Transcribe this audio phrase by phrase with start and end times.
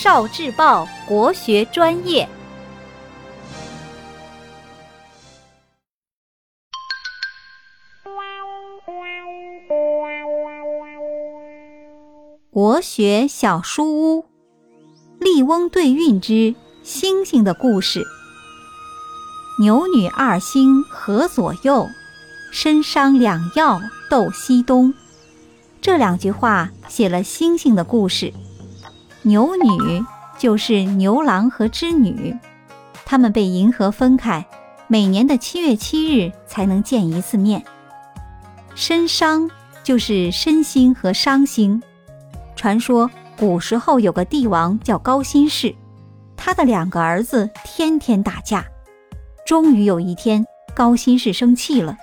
[0.00, 2.28] 少智报国学专业，
[12.48, 14.22] 国学小书屋，
[15.18, 16.54] 《笠翁对韵之
[16.84, 17.98] 星星的故事》。
[19.60, 21.88] 牛女二星河左右，
[22.52, 24.94] 参商两曜斗西东。
[25.80, 28.32] 这两句话写了星星的故事。
[29.28, 30.02] 牛女
[30.38, 32.34] 就是牛郎和织女，
[33.04, 34.42] 他们被银河分开，
[34.86, 37.62] 每年的七月七日才能见一次面。
[38.74, 39.50] 参商
[39.84, 41.82] 就是参星和商星。
[42.56, 45.74] 传说古时候有个帝王叫高辛氏，
[46.34, 48.64] 他的两个儿子天天打架。
[49.44, 50.42] 终于有一天，
[50.74, 51.94] 高辛氏生气了，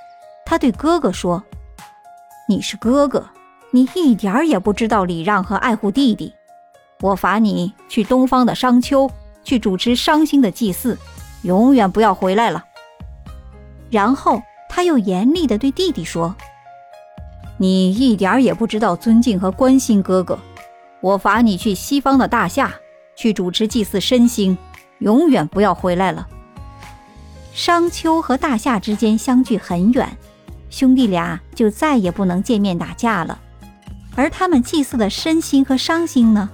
[0.46, 1.44] 他对哥哥说
[2.48, 3.28] ：“你是哥哥。”
[3.74, 6.32] 你一点儿也不知道礼让和爱护弟弟，
[7.02, 9.10] 我罚你去东方的商丘
[9.44, 10.98] 去主持伤心的祭祀，
[11.44, 12.64] 永远不要回来了。
[13.92, 16.36] 然后他又严厉地对弟弟说
[17.58, 20.40] ：“你一点儿也不知道尊敬和关心哥哥，
[21.02, 22.74] 我罚你去西方的大夏
[23.16, 24.58] 去主持祭祀申星，
[25.00, 26.28] 永远不要回来了。”
[27.54, 30.18] 商丘和大夏之间相距很远，
[30.70, 33.40] 兄弟俩就再也不能见面打架了。
[34.16, 36.50] 而他们祭祀的申星和商星呢？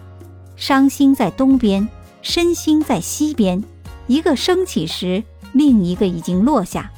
[0.62, 1.90] 商星在东边，
[2.22, 3.64] 申星在西边。
[4.06, 5.24] 一个升起时，
[5.54, 6.92] 另一个已经落下。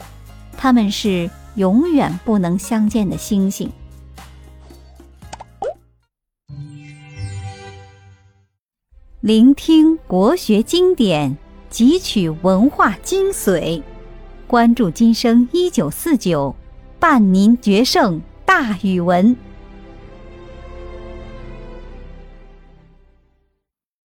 [0.57, 3.71] 他们是永远不能相见的星星。
[9.21, 11.37] 聆听国学经典，
[11.71, 13.81] 汲取文化精髓，
[14.45, 16.53] 关注今生一九四九，
[16.99, 19.33] 伴您决胜大语文。